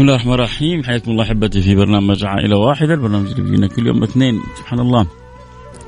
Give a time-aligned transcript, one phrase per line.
[0.00, 0.82] بسم الله الرحمن الرحيم.
[0.82, 4.40] حياكم الله أحبتي في برنامج عائلة واحدة البرنامج اللي بيجينا كل يوم اثنين.
[4.58, 5.06] سبحان الله.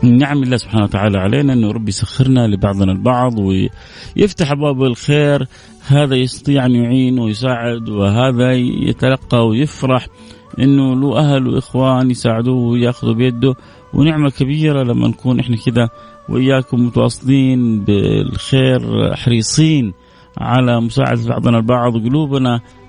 [0.03, 5.47] من نعم الله سبحانه وتعالى علينا إنه ربي يسخرنا لبعضنا البعض ويفتح أبواب الخير.
[5.87, 8.53] هذا يستطيع أن يعين ويساعد وهذا
[8.89, 10.06] يتلقى ويفرح.
[10.59, 13.55] إنه له أهل وإخوان يساعدوه ويأخذوا بيده.
[13.95, 15.89] ونعمة كبيرة لما نكون إحنا كده
[16.29, 18.81] وإياكم متواصلين بالخير
[19.17, 19.92] حريصين
[20.39, 22.55] على مساعدة بعضنا البعض وقلوبنا.
[22.55, 22.82] آه،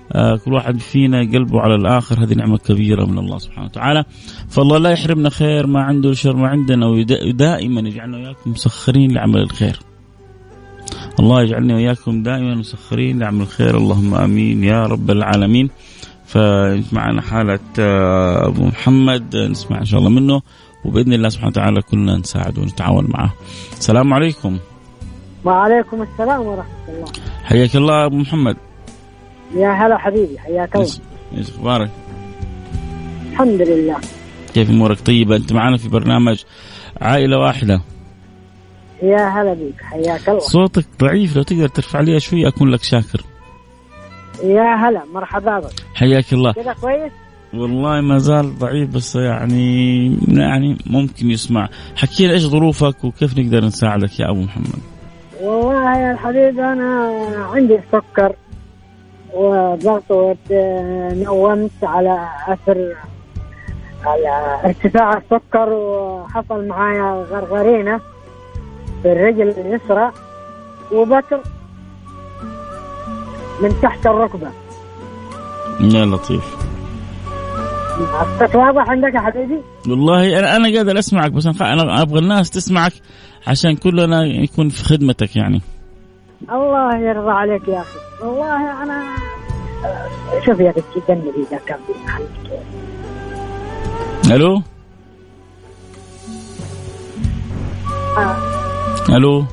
[0.44, 4.04] كل واحد فينا قلبه على الآخر هذه نعمة كبيرة من الله سبحانه وتعالى.
[4.48, 9.78] فالله لا يحرمنا خير ما عنده شر ما عندنا ودائما يجعلنا وإياكم مسخرين لعمل الخير.
[11.20, 13.76] الله يجعلنا وإياكم دائما مسخرين لعمل الخير.
[13.76, 15.70] اللهم آمين يا رب العالمين.
[16.26, 20.42] فمعنا حالة آه، أبو محمد نسمع إن شاء الله منه
[20.84, 23.34] وبإذن الله سبحانه وتعالى كلنا نساعد ونتعاون معه.
[23.78, 24.58] السلام عليكم.
[25.44, 27.12] وعليكم السلام ورحمة الله.
[27.44, 28.56] حياك الله أبو محمد.
[29.54, 30.88] يا هلا حبيبي حياك الله.
[31.36, 31.90] إيش أخبارك؟
[33.32, 33.96] الحمد لله
[34.54, 36.44] كيف أمورك؟ طيبة؟ أنت معنا في برنامج
[37.00, 37.80] عائلة واحدة.
[39.02, 40.40] يا هلا بك حياك الله.
[40.40, 43.24] صوتك ضعيف لو تقدر ترفع لي شوي أكون لك شاكر.
[44.44, 45.72] يا هلا مرحبا بك.
[45.94, 46.52] حياك الله.
[46.52, 47.12] كذا كويس؟
[47.54, 51.68] والله ما زال ضعيف بس يعني يعني ممكن يسمع.
[51.96, 54.80] حكينا إيش ظروفك وكيف نقدر نساعدك يا أبو محمد؟
[55.40, 57.12] والله يا الحبيب أنا
[57.52, 58.36] عندي سكر.
[59.34, 62.94] وضغط ونومت على أثر
[64.04, 68.00] على ارتفاع السكر وحصل معايا غرغرينة
[69.02, 70.12] في الرجل اليسرى
[70.92, 71.40] وبكر
[73.62, 74.48] من تحت الركبة
[75.80, 76.64] يا لطيف
[78.54, 82.92] واضح عندك يا حبيبي؟ والله أنا أنا قادر أسمعك بس أنا أبغى الناس تسمعك
[83.46, 85.60] عشان كلنا يكون في خدمتك يعني.
[86.52, 89.02] الله يرضى عليك يا أخي والله أنا
[90.46, 91.92] شوف يا بنتي دمي اذا كان في
[94.34, 94.62] ألو؟
[98.18, 98.36] آه.
[99.16, 99.44] ألو؟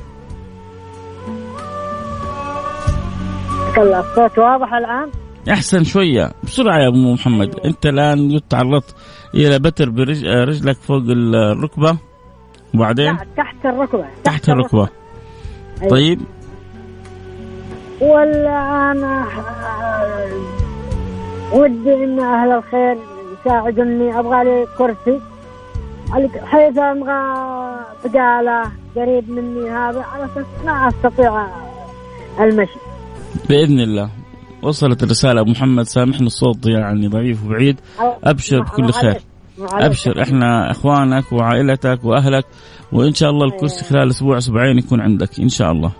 [3.78, 5.10] الصوت واضح الآن؟
[5.50, 7.58] أحسن شوية بسرعة يا أبو محمد.
[7.64, 8.94] أنت الآن تعرضت
[9.34, 11.96] إلى بتر برجلك فوق الركبة
[12.74, 14.02] وبعدين؟ تحت الركبة.
[14.02, 14.88] تحت, تحت الركبة, الركبة.
[15.82, 15.90] أيوة.
[15.90, 16.20] طيب.
[18.02, 19.24] والآن
[21.52, 22.96] ودي إن أهل الخير
[23.40, 25.20] يساعدوني أبغى لي كرسي.
[26.44, 27.22] حيث أبغى
[28.04, 28.62] بقالة
[28.96, 31.46] قريب مني هذا على أساس ما أستطيع
[32.40, 32.78] المشي.
[33.48, 34.10] بإذن الله.
[34.62, 35.40] وصلت الرسالة.
[35.40, 37.80] أبو محمد سامحنا الصوت يعني ضعيف وبعيد.
[38.24, 39.20] أبشر بكل خير.
[39.58, 40.22] أبشر.
[40.22, 42.44] إحنا إخوانك وعائلتك وأهلك
[42.92, 45.92] وإن شاء الله الكرسي خلال أسبوع أسبوعين يكون عندك إن شاء الله.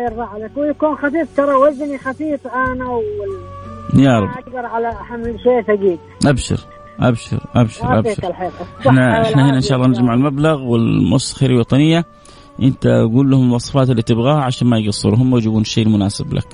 [0.00, 0.56] الله يرضى عليك.
[0.56, 1.36] ويكون خفيف.
[1.36, 4.28] ترى وزني خفيف أنا وال يا رب.
[4.28, 5.98] أقدر على حمل شيء ثقيل.
[6.26, 6.60] أبشر.
[7.00, 7.38] أبشر.
[7.54, 7.98] أبشر.
[7.98, 8.34] أبشر.
[8.80, 12.04] إحنا إحنا هنا إن شاء الله نجمع المبلغ والمؤسسه الوطنية.
[12.62, 16.48] أنت قول لهم الوصفات اللي تبغاها عشان ما يقصروا هم يجيبون الشيء المناسب لك.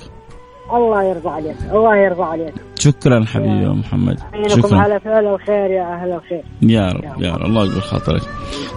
[0.73, 1.55] الله يرضى عليك.
[1.71, 2.53] الله يرضى عليك.
[2.79, 4.19] شكرا حبيبي يا محمد.
[4.47, 4.79] شكرا.
[4.79, 6.43] على فعل الخير يا أهل الخير.
[6.61, 7.45] يا رب يا رب.
[7.45, 8.21] الله يقبل خاطرك.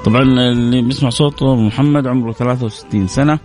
[0.05, 3.39] طبعا اللي بيسمع صوته محمد عمره 63 سنة.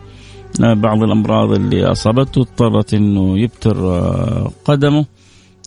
[0.63, 5.05] آه، بعض الأمراض اللي أصابته اضطرت إنه يبتر آه، قدمه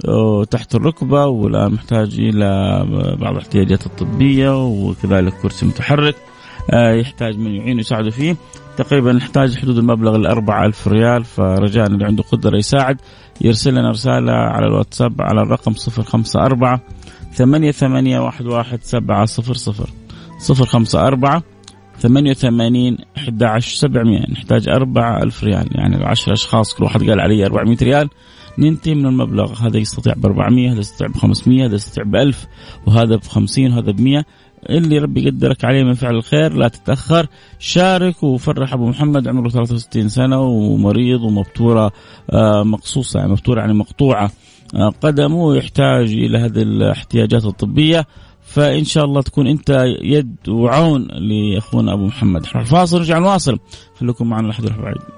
[0.09, 2.85] آه، تحت الركبة والان محتاج إلى
[3.21, 6.15] بعض الاحتياجات الطبية وكذلك كرسي متحرك
[6.73, 8.37] يحتاج من يعينه يساعده فيه.
[8.77, 13.01] تقريبا نحتاج حدود المبلغ ال 4000 ريال فرجاء اللي عنده قدرة يساعد
[13.41, 16.79] يرسل لنا رسالة على الواتساب على الرقم 054
[17.35, 19.87] 88 11700
[20.51, 21.43] 054
[21.99, 25.69] 88 11 700 نحتاج 4000 ريال.
[25.73, 28.09] يعني 10 أشخاص كل واحد قال علي 400 ريال.
[28.59, 29.67] ننتهي من المبلغ.
[29.67, 32.47] هذا يستطيع ب 400 هذا يستطيع ب 500 هذا يستطيع ب 1000
[32.87, 34.25] وهذا ب 50 وهذا ب 100
[34.71, 37.27] اللي ربي يقدرك عليه من فعل الخير لا تتأخر.
[37.59, 39.29] شارك وفرح أبو محمد.
[39.29, 41.93] عمره 63 سنة ومريض ومبتورة
[42.31, 44.31] آه، مقصوصة يعني مبتورة يعني مقطوعة.
[44.75, 48.07] آه، قدمه ويحتاج إلى هذه الاحتياجات الطبية.
[48.49, 52.47] فإن شاء الله تكون أنت يد وعون لأخونا أبو محمد.
[52.47, 53.59] فاصل نرجع نواصل.
[54.01, 55.18] خليكم معنا لحد بعيد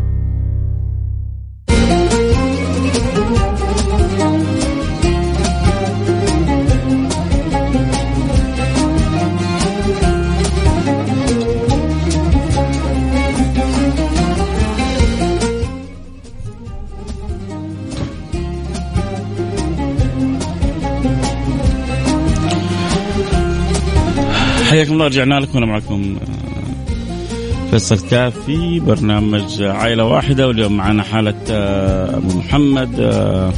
[24.71, 31.35] حياكم الله رجعنا لكم أنا معكم آه، فيصل كافي برنامج عائلة واحدة واليوم معنا حالة
[31.51, 33.53] آه، أبو محمد آه،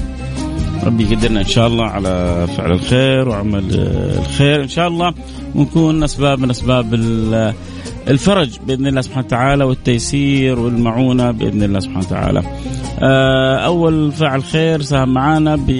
[0.84, 3.64] ربي يقدرنا إن شاء الله على فعل الخير وعمل
[4.20, 5.14] الخير إن شاء الله
[5.56, 6.94] ونكون أسباب من أسباب
[8.08, 12.44] الفرج بإذن الله سبحانه وتعالى والتيسير والمعونة بإذن الله سبحانه وتعالى.
[13.66, 15.72] أول فاعل خير ساهم معنا ب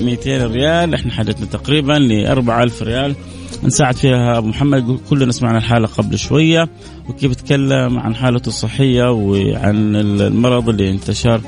[0.00, 3.14] 200 ريال إحنا حاجتنا تقريبا ل 4000 ريال
[3.64, 4.98] نساعد فيها أبو محمد.
[5.10, 6.68] كلنا سمعنا الحالة قبل شوية
[7.08, 11.40] وكيف تكلم عن حالته الصحية وعن المرض اللي انتشر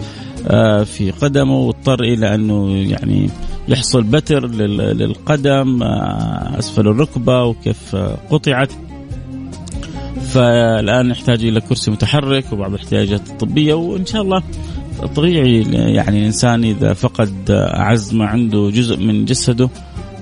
[0.48, 3.30] آه، في قدمه واضطر إلى أنه يعني
[3.68, 7.96] يحصل بتر للقدم آه، أسفل الركبة وكيف
[8.30, 8.72] قطعت.
[10.32, 14.42] فالآن يحتاج إلى كرسي متحرك وبعض الاحتياجات الطبية وإن شاء الله
[15.16, 19.68] طبيعي يعني الإنسان إذا فقد اعز ما عنده جزء من جسده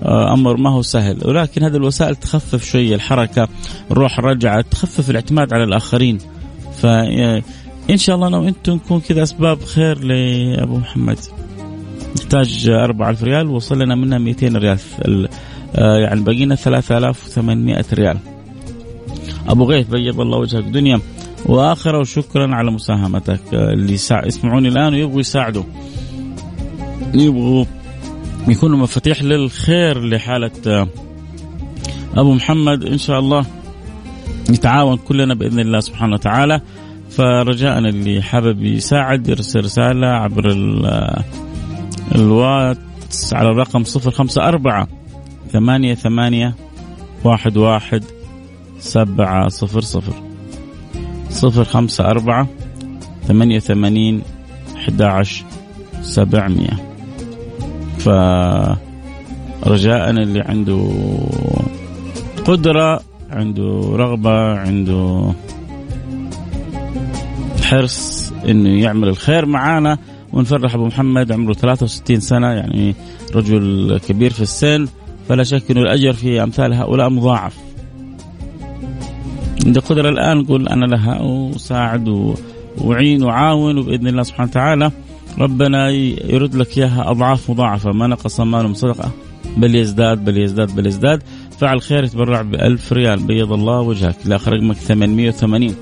[0.06, 1.19] أمر ما هو سهل.
[1.25, 3.49] ولكن هذه الوسائل تخفف شوية الحركة
[3.90, 6.19] الروح رجعت تخفف الاعتماد على الآخرين.
[6.81, 6.87] ف
[7.90, 11.19] إن شاء الله أنا وأنتم نكون كذا أسباب خير لأبو محمد.
[12.16, 14.78] نحتاج 4000 ريال وصل لنا منها 200 ريال.
[15.76, 18.19] آه، يعني بقينا 3800 ريال.
[19.48, 21.00] أبو غيث بيض الله وجهك دنيا.
[21.46, 23.40] واخره وشكرا على مساهمتك.
[23.55, 25.64] آه، اللي يسمعوني الآن ويبغوا يساعدوا.
[27.14, 27.64] يبغوا
[28.48, 30.88] يكونوا مفاتيح للخير لحالة آه،
[32.16, 32.84] أبو محمد.
[32.84, 33.46] إن شاء الله
[34.50, 36.60] نتعاون كلنا بإذن الله سبحانه وتعالى.
[37.10, 40.52] فرجاء اللي حابب يساعد يرسل رسالة عبر
[40.84, 41.24] آه،
[42.14, 44.88] الواتس على الرقم صفر خمسة أربعة
[45.50, 46.54] ثمانية ثمانية
[47.24, 48.04] واحد واحد
[48.78, 50.14] سبعة صفر صفر.
[51.30, 52.48] صفر خمسة أربعة
[53.28, 54.22] ثمانية ثمانين
[54.76, 55.44] أحد عشر
[56.02, 56.91] سبعمية.
[58.04, 58.81] فرجاء
[60.10, 60.88] اللي عنده
[62.44, 63.00] قدرة
[63.31, 65.32] عنده رغبة عنده
[67.62, 69.99] حرص إنه يعمل الخير معانا.
[70.32, 72.94] ونفرح أبو محمد عمره 63 سنة يعني
[73.34, 74.88] رجل كبير في السن.
[75.28, 77.56] فلا شك إنه الأجر في أمثال هؤلاء مضاعف.
[79.66, 82.34] عندي قدرة الآن نقول أنا لها وساعد
[82.78, 84.90] وعين وعاون وبإذن الله سبحانه وتعالى.
[85.38, 87.90] ربنا يرد لك إياها أضعاف مضاعفة.
[87.93, 89.11] ما نقص مال من صدقة.
[89.56, 91.23] بل يزداد بل يزداد بل يزداد.
[91.58, 93.26] فعل خير يتبرع ب 1000 ريال.
[93.26, 94.17] بيض الله وجهك.
[94.24, 95.74] لاخر رقمك 880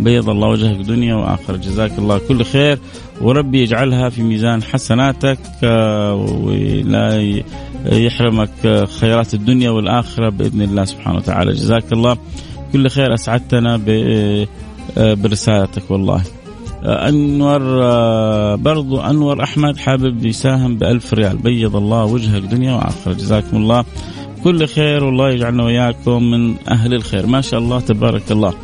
[0.00, 1.56] بيض الله وجهك دنيا وآخرة.
[1.56, 2.78] جزاك الله كل خير.
[3.20, 7.42] وربي يجعلها في ميزان حسناتك آه، ولا
[7.86, 11.52] يحرمك خيرات الدنيا والآخرة بإذن الله سبحانه وتعالى.
[11.52, 12.16] جزاك الله
[12.72, 13.14] كل خير.
[13.14, 16.22] أسعدتنا آه، برسالتك والله.
[16.84, 21.36] أنور آه، برضو أنور أحمد حابب يساهم بألف ريال.
[21.36, 23.84] بيض الله وجهك دنيا واخره جزاكم الله.
[24.44, 27.26] كل خير والله يجعلنا وياكم من أهل الخير.
[27.26, 28.54] ما شاء الله تبارك الله.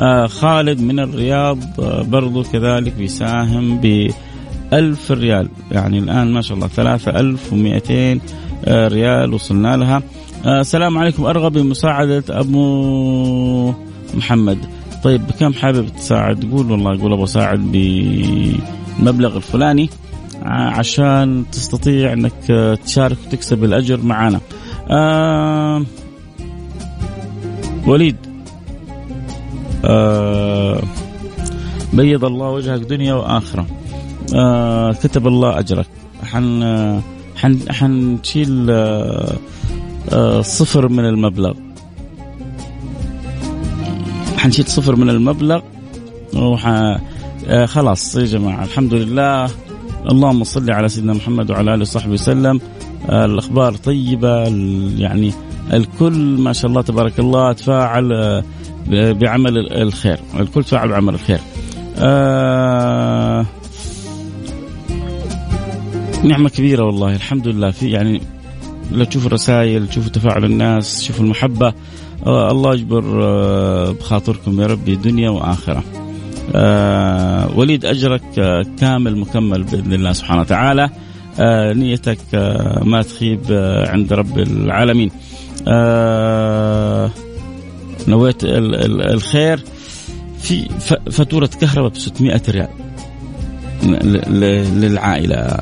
[0.00, 4.10] آه خالد من الرياض آه برضو كذلك بيساهم ب
[4.72, 5.48] ألف ريال.
[5.72, 8.20] يعني الآن ما شاء الله ثلاثة ألف ومئتين
[8.64, 10.02] آه ريال وصلنا لها.
[10.46, 11.24] آه السلام عليكم.
[11.24, 13.74] أرغب بمساعدة أبو
[14.14, 14.58] محمد.
[15.02, 19.90] طيب بكم حابب تساعد؟ قول والله قول أبغى اساعد بالمبلغ الفلاني
[20.42, 24.40] عشان تستطيع إنك تشارك وتكسب الأجر معنا
[24.90, 25.82] آه
[27.86, 28.16] وليد.
[29.84, 30.82] آه
[31.92, 33.66] بيض الله وجهك دنيا وآخرة.
[34.34, 35.86] آه كتب الله أجرك.
[36.24, 37.00] حن
[37.36, 39.36] حن حنشيل آه
[40.12, 41.54] آه صفر من المبلغ.
[44.46, 45.60] حنشيل صفر من المبلغ.
[46.34, 46.66] وح...
[46.66, 49.50] آه خلاص يا جماعة الحمد لله.
[50.10, 52.60] اللهم صل على سيدنا محمد وعلى آله وصحبه وسلم.
[53.10, 54.44] آه الأخبار طيبة
[54.98, 55.32] يعني
[55.72, 58.44] الكل ما شاء الله تبارك الله تفاعل آه
[59.12, 60.18] بعمل الخير.
[60.40, 61.40] الكل تفاعل بعمل الخير.
[61.98, 63.46] آه
[66.24, 67.70] نعمة كبيرة والله الحمد لله.
[67.70, 68.20] في يعني
[68.92, 71.72] لو تشوف الرسائل تشوفوا تفاعل الناس تشوفوا المحبة
[72.26, 75.82] الله يجبر آه، بخاطركم يا ربي دنيا وآخرة.
[76.54, 78.22] آه، وليد أجرك
[78.80, 80.90] كامل مكمل بإذن الله سبحانه وتعالى.
[81.40, 85.10] آه نيتك آه ما تخيب آه عند رب العالمين
[85.68, 87.10] آه
[88.08, 89.64] نويت الخير
[90.40, 90.68] في
[91.10, 92.68] فاتورة كهرباء ب 600 ريال
[94.80, 95.58] للعائلة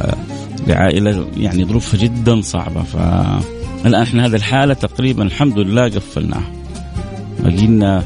[0.67, 2.83] لعائلة يعني ظروفها جدا صعبة
[3.85, 6.53] فالآن إحنا هذه الحالة تقريبا الحمد لله قفلناها.
[7.41, 8.05] بقينا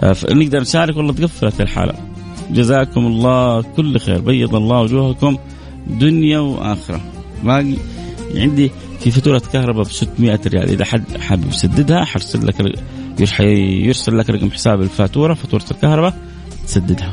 [0.00, 1.94] آه، نقدر نشارك والله تقفلت الحالة.
[2.50, 4.20] جزاكم الله كل خير.
[4.20, 5.36] بيض الله وجوهكم
[5.86, 7.00] دنيا وآخرة.
[7.44, 7.74] باقي
[8.34, 8.70] عندي
[9.00, 10.70] في فاتورة كهرباء ب 600 ريال.
[10.70, 12.54] إذا حد حابب يسددها حرسل لك
[13.86, 16.14] يرسل لك رقم حساب الفاتورة فاتورة الكهرباء
[16.66, 17.12] تسددها.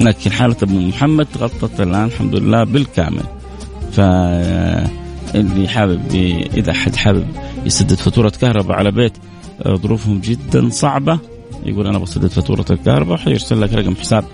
[0.00, 3.24] لكن حالة أبو محمد تغطت الآن الحمد لله بالكامل.
[3.92, 4.00] ف
[5.34, 6.00] اللي حابب
[6.56, 7.26] إذا حد حابب
[7.66, 9.12] يسدد فاتورة كهرباء على بيت
[9.68, 11.18] ظروفهم جدا صعبة
[11.66, 14.24] يقول أنا بسدد فاتورة الكهرباء حيرسل لك رقم حساب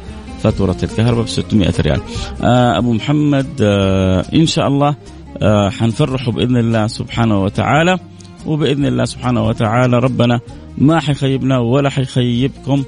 [0.43, 2.01] فاتورة الكهرباء ب 600 ريال.
[2.43, 4.95] آه أبو محمد آه إن شاء الله
[5.43, 7.99] آه حنفرحه بإذن الله سبحانه وتعالى.
[8.47, 10.41] وبإذن الله سبحانه وتعالى ربنا
[10.79, 12.85] ما حيخيبنا ولا حيخيبكم.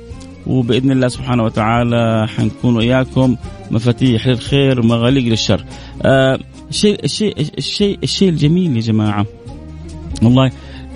[0.47, 3.37] وبإذن الله سبحانه وتعالى حنكون وياكم
[3.71, 5.65] مفاتيح للخير ومغاليق للشر.
[6.03, 6.39] آه
[6.71, 9.27] الشيء الشيء الشيء الشيء الجميل يا جماعة
[10.23, 10.51] والله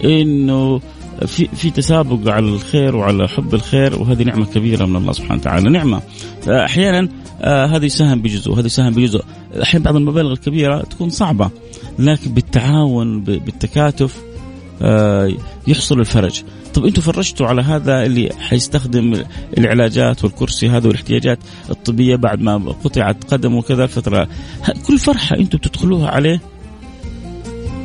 [0.05, 0.81] إنه
[1.27, 5.71] في في تسابق على الخير وعلى حب الخير وهذه نعمة كبيرة من الله سبحانه وتعالى
[5.71, 6.03] نعمة.
[6.49, 7.09] أحيانا
[7.43, 9.25] آه هذا يساهم بجزء وهذا يساهم بجزء.
[9.63, 11.51] أحيانا بعض المبالغ الكبيرة تكون صعبة
[11.99, 14.23] لكن بالتعاون بالتكاتف
[14.83, 15.33] آه
[15.67, 16.43] يحصل الفرج.
[16.75, 19.25] طب أنتم فرجتوا على هذا اللي حيستخدم
[19.59, 21.39] العلاجات والكرسي هذا والاحتياجات
[21.71, 24.29] الطبية بعد ما قطعت قدمه وكذا الفترة؟
[24.87, 26.41] كل فرحة أنتم تدخلوها عليه؟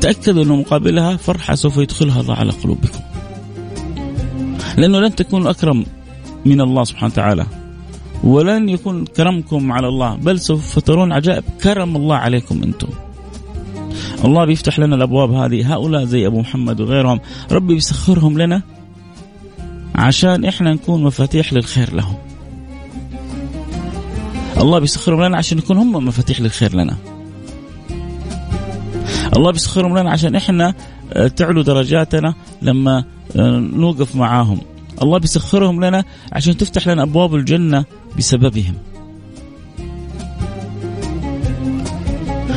[0.01, 2.99] تأكدوا انه مقابلها فرحة سوف يدخلها الله على قلوبكم.
[4.77, 5.85] لأنه لن تكونوا أكرم
[6.45, 7.45] من الله سبحانه وتعالى
[8.23, 12.87] ولن يكون كرمكم على الله بل سوف ترون عجائب كرم الله عليكم أنتم.
[14.25, 17.19] الله بيفتح لنا الأبواب هذه هؤلاء زي أبو محمد وغيرهم.
[17.51, 18.61] ربي بيسخرهم لنا.
[19.99, 22.15] عشان إحنا نكون مفاتيح للخير لهم.
[24.57, 26.97] الله بيسخرهم لنا عشان نكون هم مفاتيح للخير لنا.
[29.35, 30.73] الله بيسخرهم لنا عشان إحنا
[31.13, 33.03] آه، تعلو درجاتنا لما
[33.35, 34.59] آه، نوقف معاهم.
[35.01, 37.85] الله بيسخرهم لنا عشان تفتح لنا أبواب الجنة
[38.17, 38.73] بسببهم.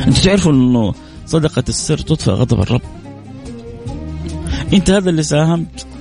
[0.07, 0.95] أنتوا تعرفوا إنه
[1.27, 2.83] صدقة السر تطفئ غضب الرب.
[4.73, 5.92] أنت هذا اللي ساهمت.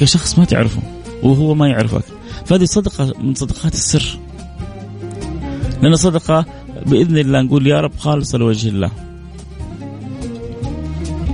[0.00, 0.82] كشخص ما تعرفه
[1.22, 2.04] وهو ما يعرفك
[2.46, 4.18] فهذه صدقة من صدقات السر
[5.82, 6.46] لأن صدقة
[6.86, 8.90] بإذن الله نقول يا رب خالصة لوجه الله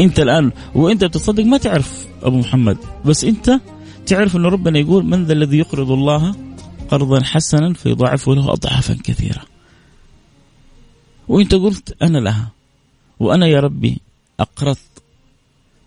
[0.01, 3.61] أنت الآن وأنت بتصدق ما تعرف أبو محمد بس أنت
[4.07, 6.35] تعرف أن ربنا يقول من ذا الذي يقرض الله
[6.89, 9.43] قرضا حسنا فيضاعفه له اضعافا كثيرة.
[11.29, 12.51] وأنت قلت أنا لها
[13.21, 14.01] وأنا يا ربي
[14.41, 15.03] أقرضت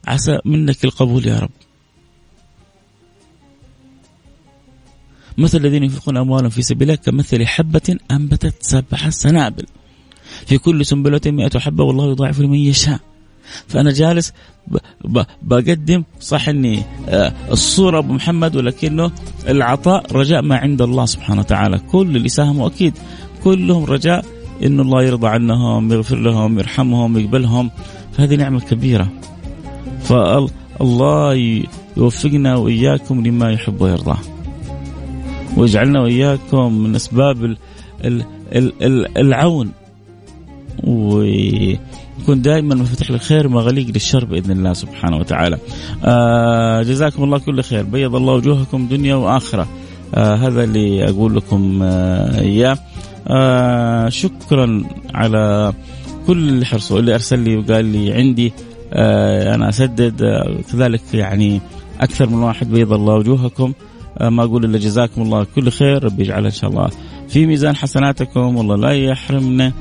[0.07, 1.66] عسى منك القبول يا رب.
[5.38, 9.65] مثل الذين ينفقون أموالهم في سبيل الله كمثل حبة أنبتت سبع سنابل.
[10.46, 13.00] في كل سنبلة مئة حبة والله يضاعف لمن يشاء.
[13.67, 14.34] فأنا جالس
[15.41, 19.12] بقدم صح إني آه، الصورة أبو محمد ولكنه
[19.48, 21.79] العطاء رجاء ما عند الله سبحانه وتعالى.
[21.79, 22.94] كل اللي ساهموا أكيد.
[23.44, 24.25] كلهم رجاء
[24.63, 27.72] انه الله يرضى عنهم يغفر لهم يرحمهم يقبلهم.
[28.13, 29.10] فهذه نعمة كبيرة.
[30.03, 31.34] فالله
[31.98, 34.17] يوفقنا وإياكم لما يحب ويرضاه
[35.57, 37.57] ويجعلنا وإياكم من أسباب
[39.17, 39.71] العون
[42.21, 45.57] يكون دائما مفتح للخير مغاليق للشر بإذن الله سبحانه وتعالى.
[46.05, 49.67] آه جزاكم الله كل خير، بيض الله وجوهكم دنيا وآخرة.
[50.15, 52.77] آه هذا اللي أقول لكم آه إياه.
[53.27, 54.83] آه شكرا
[55.13, 55.73] على
[56.27, 58.53] كل اللي حرصوا اللي أرسل لي وقال لي عندي
[58.93, 61.61] آه أنا أسدد آه كذلك يعني
[61.99, 63.73] أكثر من واحد بيض الله وجوهكم
[64.21, 66.03] ما أقول إلا جزاكم الله كل خير.
[66.03, 66.89] ربي يجعلها إن شاء الله
[67.27, 68.57] في ميزان حسناتكم.
[68.57, 69.74] والله لا يحرمنا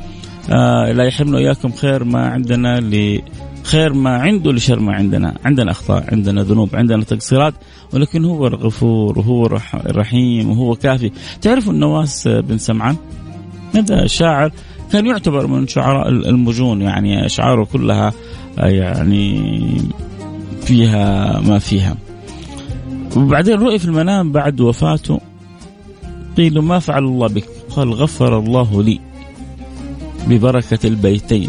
[0.50, 5.34] آه لا يحرمنا اياكم خير ما عندنا لخير ما عنده لشر ما عندنا.
[5.44, 7.54] عندنا أخطاء عندنا ذنوب عندنا تقصيرات
[7.92, 11.10] ولكن هو الغفور وهو الرحيم وهو كافي.
[11.42, 12.96] تعرفوا النواس بن سمعان؟
[13.74, 14.52] هذا شاعر
[14.92, 18.12] كان يعتبر من شعراء المجون يعني أشعاره كلها
[18.58, 19.60] يعني
[20.60, 21.96] فيها ما فيها.
[23.16, 25.20] وبعدين رؤي في المنام بعد وفاته
[26.36, 29.00] قيل ما فعل الله بك؟ قال غفر الله لي
[30.26, 31.48] ببركة البيتين.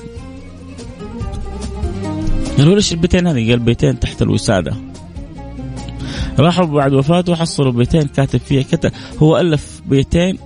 [2.58, 4.74] قالوا ليش البيتين هذه؟ قال بيتين تحت الوسادة.
[6.40, 8.92] راحوا بعد وفاته حصلوا بيتين كاتب فيها كتب.
[9.20, 10.38] هو ألف بيتين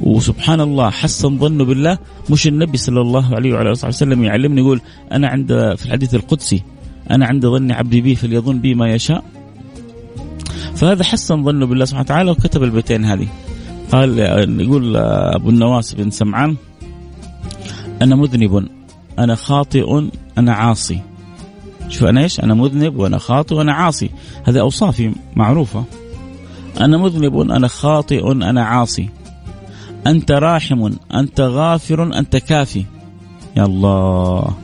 [0.00, 1.98] وسبحان الله حسن ظنه بالله.
[2.30, 4.80] مش النبي صلى الله عليه وعلى آله وسلم يعلمني يقول
[5.12, 6.62] أنا عند في الحديث القدسي
[7.10, 9.24] أنا عند ظن عبدي بي فليظن بي ما يشاء.
[10.82, 13.28] فهذا حسن ظنه بالله سبحانه وتعالى وكتب البيتين هذه.
[13.92, 14.18] قال
[14.60, 16.56] يقول أبو النواس بن سمعان
[18.02, 18.68] أنا مذنب
[19.18, 20.08] أنا خاطئ
[20.38, 21.00] أنا عاصي.
[21.88, 24.10] شوف أنا إيش؟ أنا مذنب وأنا خاطئ وأنا عاصي.
[24.44, 25.84] هذه اوصافي معروفة.
[26.80, 29.08] أنا مذنب أنا خاطئ أنا عاصي.
[30.06, 32.84] أنت راحم أنت غافر أنت كافي.
[33.56, 34.54] يا الله.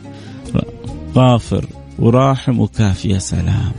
[1.15, 1.65] غافر
[1.99, 3.09] وراحم وكافي.
[3.09, 3.71] يا سلام.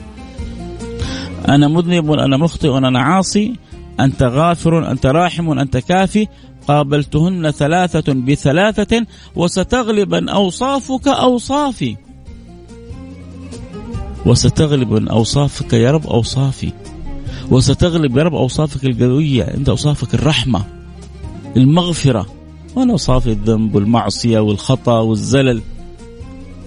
[1.50, 3.56] أنا مذنب أنا مخطئ أنا عاصي
[4.00, 6.26] أنت غافر أنت راحم أنت كافي.
[6.68, 11.96] قابلتهن ثلاثة بثلاثة وستغلب أوصافك أوصافي.
[14.26, 16.72] وستغلب أوصافك يا رب أوصافي.
[17.50, 20.64] وستغلب يا رب أوصافك القوية أنت أوصافك الرحمة
[21.56, 22.26] المغفرة
[22.76, 25.60] وأنا أوصاف الذنب والمعصية والخطأ والزلل.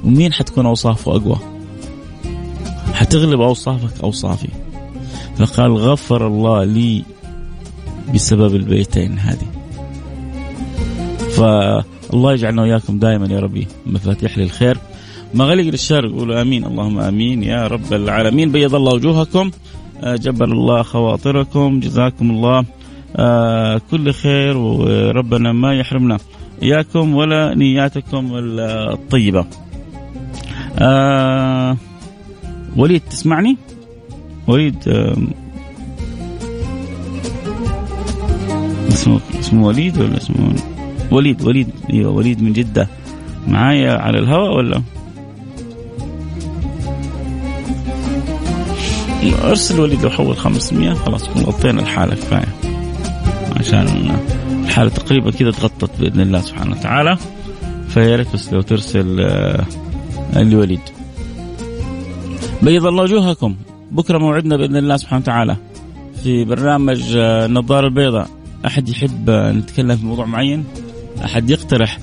[0.03, 1.37] ومين حتكون أوصافه أقوى؟
[2.93, 4.62] حتغلب أوصافك أوصافي.
[5.37, 7.03] فقال غفر الله لي
[8.13, 9.47] بسبب البيتين هذه
[11.35, 14.77] فالله يجعلنا وإياكم دائما يا ربي مفاتيح للخير
[15.33, 19.51] مغاليق للشر قولوا آمين اللهم آمين يا رب العالمين بيض الله وجوهكم
[20.03, 22.65] آه، جبر الله خواطركم جزاكم الله
[23.15, 26.17] آه، كل خير وربنا ما يحرمنا
[26.63, 29.45] إياكم ولا نياتكم الطيبة.
[30.79, 31.77] آه
[32.75, 33.57] وليد تسمعني؟
[34.47, 34.75] وليد
[38.89, 40.55] اسمه اسمه وليد ولا اسمه؟
[41.11, 42.87] وليد وليد أيوه وليد من جدة.
[43.47, 44.81] معايا على الهواء ولا؟
[49.43, 52.47] أرسل وليد لو حول 500 خلاص غطينا الحالة كفاية.
[53.59, 54.15] عشان
[54.63, 57.17] الحالة تقريبا كذا تغطت بإذن الله سبحانه وتعالى.
[57.89, 59.65] فيا ريت بس لو ترسل آه،
[60.35, 60.79] لوليد.
[62.61, 63.55] بيض الله وجوهكم.
[63.91, 65.57] بكرة موعدنا بإذن الله سبحانه وتعالى
[66.23, 68.27] في برنامج آه، النظاره البيضاء.
[68.65, 70.63] أحد يحب نتكلم في موضوع معين؟
[71.25, 71.99] أحد يقترح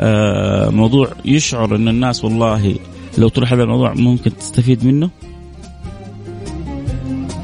[0.00, 2.76] آه، موضوع يشعر إن الناس والله
[3.18, 5.10] لو طرح هذا الموضوع ممكن تستفيد منه؟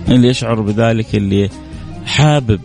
[0.09, 1.49] اللي يشعر بذلك اللي
[2.07, 2.61] حابب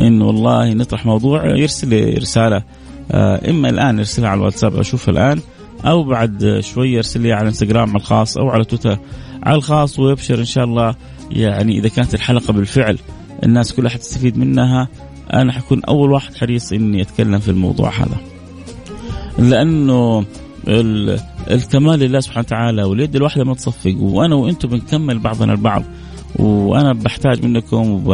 [0.00, 2.62] انه والله نطرح موضوع يرسل رسالة
[3.12, 5.40] آه، إما الآن يرسلها على الواتساب أشوفها الآن.
[5.84, 8.98] أو بعد شوي يرسل لي على إنستغرام الخاص أو على تويتر
[9.42, 10.94] على الخاص ويبشر إن شاء الله.
[11.30, 12.98] يعني إذا كانت الحلقة بالفعل
[13.44, 14.88] الناس كلها حتستفيد منها
[15.32, 18.16] أنا حكون أول واحد حريص إني أتكلم في الموضوع هذا.
[19.38, 20.24] لأنه
[21.50, 25.82] الكمال لله سبحانه وتعالى واليد الواحدة ما تصفق وأنا وأنتم بنكمل بعضنا البعض
[26.38, 28.04] وأنا بحتاج منكم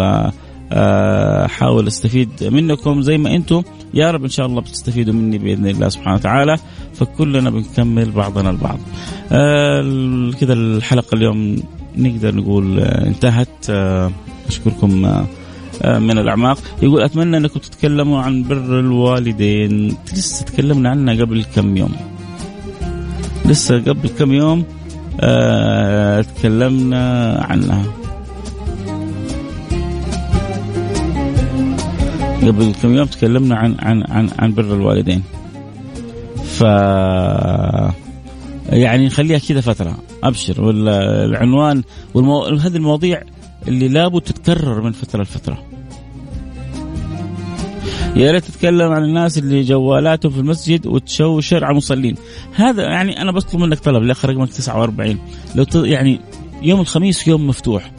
[0.73, 3.63] وبحاول استفيد منكم زي ما أنتم.
[3.95, 6.57] يا رب إن شاء الله بتستفيدوا مني بإذن الله سبحانه وتعالى.
[6.95, 8.79] فكلنا بنكمل بعضنا البعض.
[9.33, 11.57] آه كذا الحلقة اليوم
[11.97, 13.71] نقدر نقول آه انتهت.
[13.71, 14.11] آه
[14.49, 16.59] أشكركم آه من الأعماق.
[16.83, 19.97] يقول أتمنى أنكم تتكلموا عن بر الوالدين.
[20.13, 21.93] لسه تكلمنا عنها قبل كم يوم؟
[23.45, 24.65] لسه قبل كم يوم
[25.21, 27.85] آه تكلمنا عنها.
[32.43, 35.23] قبل كم يوم تكلمنا عن عن عن عن بر الوالدين.
[36.45, 36.61] ف
[38.73, 39.97] يعني نخليها كذا فترة.
[40.23, 40.63] أبشر.
[40.63, 41.83] والعنوان
[42.15, 42.45] والمو...
[42.45, 43.23] هذه المواضيع
[43.69, 45.65] اللي لابد تتكرر من فترة لفترة.
[48.17, 52.17] يا ريت تتكلم عن الناس اللي جوالاتهم في المسجد وتشوشر على المصلين
[52.55, 55.19] هذا يعني أنا بطلب منك طلب لأخر رقمك 49
[55.55, 55.75] لو ت...
[55.75, 56.21] يعني
[56.63, 57.93] يوم الخميس يوم مفتوح.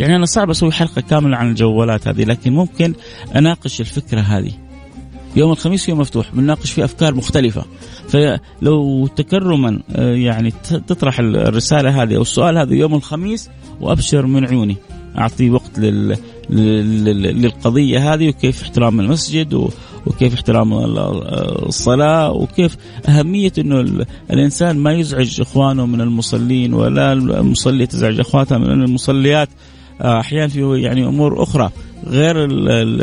[0.00, 2.94] يعني أنا صعب أسوي حلقة كاملة عن الجوالات هذه لكن ممكن
[3.36, 4.52] أناقش الفكرة هذه.
[5.36, 7.64] يوم الخميس يوم مفتوح بنناقش فيه أفكار مختلفة.
[8.08, 10.52] فلو تكرما آه، يعني
[10.86, 13.50] تطرح الرسالة هذه أو السؤال هذا يوم الخميس
[13.80, 14.76] وأبشر من عيوني.
[15.18, 16.16] أعطي وقت لل...
[17.42, 19.70] للقضية هذه وكيف احترام المسجد
[20.06, 20.72] وكيف احترام
[21.66, 22.76] الصلاة وكيف
[23.08, 29.48] أهمية إنه الإنسان ما يزعج إخوانه من المصلين ولا المصلي تزعج اخواتها من المصليات.
[30.02, 31.70] أحيانا في يعني أمور أخرى.
[32.06, 32.34] غير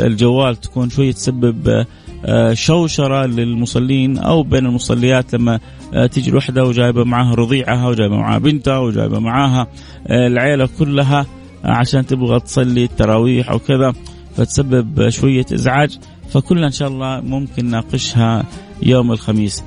[0.06, 1.86] الجوال تكون شوية تسبب
[2.24, 5.60] آه، شوشرة للمصلين أو بين المصليات لما
[5.94, 9.66] آه، تيجي الوحدة وجايبة معاها رضيعها وجايبة معاها بنتها وجايبة معاها
[10.06, 11.26] آه، العيلة كلها
[11.64, 13.92] عشان تبغى تصلي التراويح أو كذا
[14.36, 15.98] فتسبب شوية إزعاج.
[16.30, 18.44] فكلنا إن شاء الله ممكن نناقشها
[18.82, 19.64] يوم الخميس.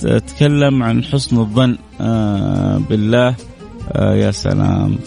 [0.00, 1.76] تكلم عن حسن الظن
[2.88, 3.34] بالله.
[3.94, 4.98] يا سلام.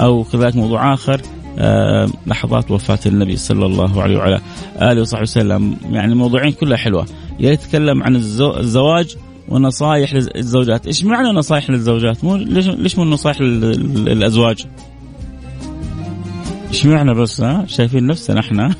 [0.00, 1.20] أو كذلك موضوع آخر
[1.58, 4.40] آه، لحظات وفاة النبي صلى الله عليه وعلى
[4.82, 5.76] آله وصحبه وسلم.
[5.90, 7.06] يعني موضوعين كلها حلوة.
[7.40, 9.16] نتكلم عن الزواج
[9.48, 10.86] ونصائح للزوجات.
[10.86, 14.66] إيش معنى نصائح للزوجات؟ مو ليش ليش مو نصائح للأزواج؟
[16.68, 18.74] إيش معنى بس ها؟ شايفين نفسنا إحنا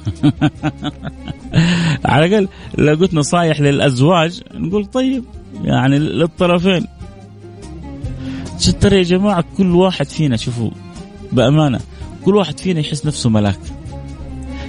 [2.04, 2.48] على الأقل
[2.78, 5.24] لو قلت نصائح للأزواج نقول طيب
[5.64, 6.86] يعني للطرفين.
[8.70, 10.70] ترى يا جماعة كل واحد فينا شوفوا
[11.32, 11.80] بأمانة
[12.24, 13.60] كل واحد فينا يحس نفسه ملاك.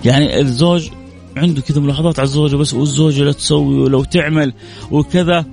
[0.05, 0.89] يعني الزوج
[1.37, 4.53] عنده كذا ملاحظات على الزوجة بس والزوجة لا تسوي ولو تعمل
[4.91, 5.45] وكذا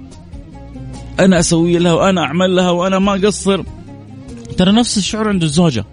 [1.20, 3.64] أنا أسوي لها وأنا أعمل لها وأنا ما أقصر.
[4.56, 5.84] ترى نفس الشعور عند الزوجة.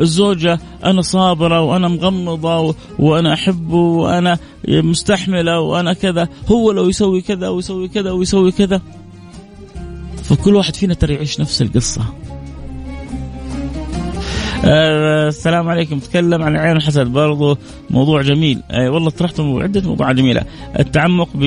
[0.00, 7.48] الزوجة أنا صابرة وأنا مغمضة وأنا أحبه وأنا مستحملة وأنا كذا هو لو يسوي كذا
[7.48, 8.80] ويسوي كذا ويسوي كذا.
[10.22, 12.02] فكل واحد فينا ترى يعيش نفس القصة.
[14.64, 15.98] آه السلام عليكم.
[15.98, 17.58] تكلم عن العين الحسد برضو.
[17.90, 18.62] موضوع جميل.
[18.70, 20.44] آه والله طرحت عدة موضوعات جميلة.
[20.78, 21.42] التعمق ب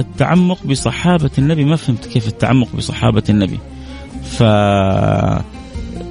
[0.00, 1.64] التعمق بصحابة النبي.
[1.64, 3.58] ما فهمت كيف التعمق بصحابة النبي.
[4.22, 4.40] ف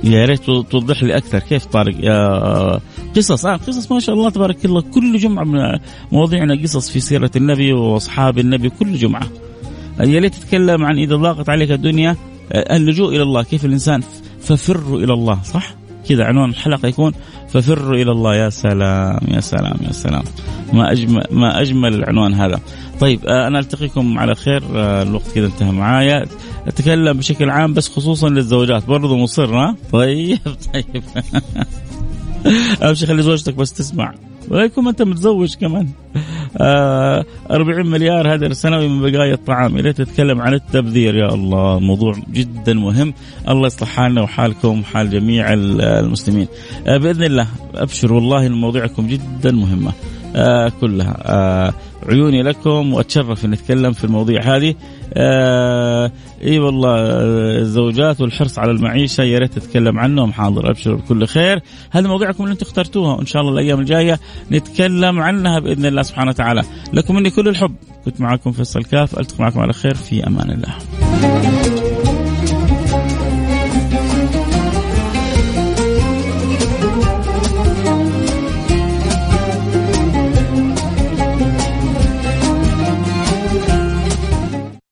[0.04, 1.39] يا ريت توضح لي أكثر.
[1.39, 2.80] كيف طارق؟ يا
[3.15, 3.46] قصص.
[3.46, 4.82] آه قصص ما شاء الله تبارك الله.
[4.82, 5.80] كل جمعة من
[6.12, 8.70] مواضيعنا قصص في سيرة النبي وأصحاب النبي.
[8.70, 9.28] كل جمعة.
[9.99, 12.15] يا ريت تتكلم عن إذا ضاقت عليك الدنيا
[12.51, 13.43] آه، اللجوء إلى الله.
[13.43, 14.01] كيف الإنسان؟
[14.41, 15.73] ففروا إلى الله صح؟
[16.09, 17.13] كذا عنوان الحلقة يكون
[17.49, 18.35] ففروا إلى الله.
[18.35, 20.23] يا سلام يا سلام يا سلام.
[20.73, 22.59] ما اجمل ما أجمل العنوان هذا.
[22.99, 26.25] طيب آه، أنا ألتقيكم على خير آه، الوقت كذا انتهى معايا.
[26.67, 28.85] أتكلم بشكل عام بس خصوصا للزوجات.
[28.85, 30.39] برضو مصر ها؟ طيب
[30.73, 31.03] طيب.
[32.81, 34.13] ابشر خلي زوجتك بس تسمع.
[34.49, 35.88] ويكون أنت متزوج كمان.
[36.58, 39.78] آه 40 مليار هدر سنوي من بقايا الطعام.
[39.78, 41.15] يا ريت تتكلم عن التبذير.
[41.15, 43.13] يا الله موضوع جدا مهم.
[43.49, 46.47] الله يصلح حالنا وحالكم وحال جميع المسلمين.
[46.88, 49.91] آه بإذن الله أبشر والله مواضيعكم جدا مهمة.
[50.36, 51.17] آه كلها.
[51.25, 51.73] آه
[52.10, 54.75] عيوني لكم وأتشرف إن اتكلم في المواضيع هذه.
[55.13, 56.12] آه
[56.43, 56.95] إي والله
[57.60, 60.34] الزوجات والحرص على المعيشة يا ريت تتكلم عنهم.
[60.34, 61.62] حاضر أبشر بكل خير.
[61.91, 64.19] هذه مواضيعكم اللي أنتم اخترتوها وإن شاء الله الأيام الجاية
[64.52, 66.63] نتكلم عنها بإذن الله سبحانه وتعالى.
[66.93, 67.76] لكم مني كل الحب.
[68.06, 71.79] كنت معكم فيصل كاف ألتقي معكم على خير في أمان الله.